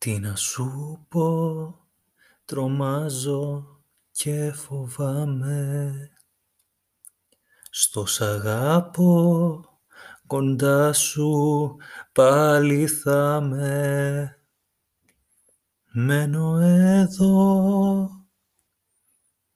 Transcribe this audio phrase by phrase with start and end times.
[0.00, 1.78] Τι να σου πω,
[2.44, 3.66] τρομάζω
[4.10, 6.10] και φοβάμαι.
[7.70, 9.64] Στο σ' αγάπω,
[10.26, 11.76] κοντά σου
[12.12, 14.36] πάλι θα με
[15.92, 18.10] Μένω εδώ,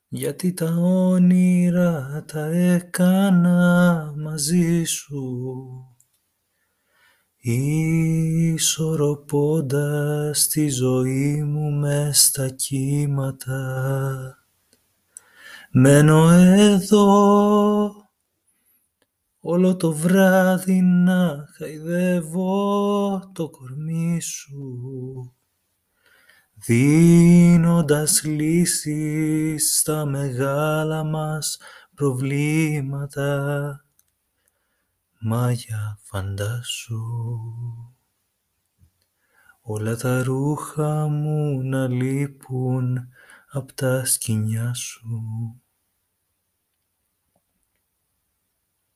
[0.09, 5.49] γιατί τα όνειρα τα έκανα μαζί σου
[8.55, 13.59] Ισορροπώντας τη ζωή μου μες στα κύματα.
[15.71, 17.07] Μένω εδώ
[19.41, 25.33] όλο το βράδυ να χαϊδεύω το κορμί σου
[26.55, 31.59] δίνοντας λύσεις στα μεγάλα μας
[31.95, 33.79] προβλήματα.
[35.21, 37.03] Μάγια φαντάσου
[39.67, 43.09] όλα τα ρούχα μου να λείπουν
[43.51, 45.09] απ' τα σκοινιά σου.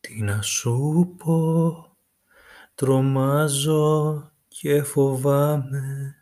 [0.01, 1.97] Τι να σου πω,
[2.75, 6.15] τρομάζω και φοβάμαι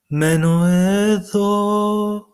[0.07, 2.25] Μένω εδώ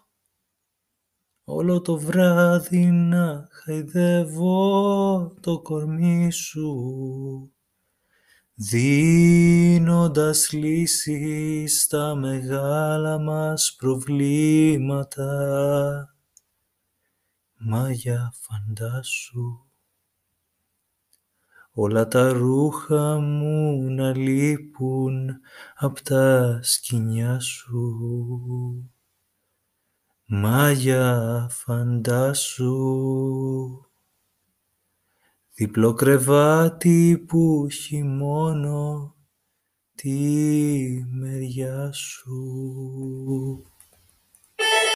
[1.43, 7.51] όλο το βράδυ να χαϊδεύω το κορμί σου
[8.59, 15.25] δίνοντας λύσεις στα μεγάλα μας προβλήματα.
[17.57, 19.65] Μάγια φαντάσου
[21.71, 25.39] όλα τα ρούχα μου να λείπουν
[25.75, 28.91] απ' τα σκοινιά σου.
[30.25, 32.75] Μάγια φαντάσου
[35.59, 39.15] Διπλό κρεβάτι που έχει μόνο
[39.95, 40.13] τη
[41.19, 42.66] μεριά σου.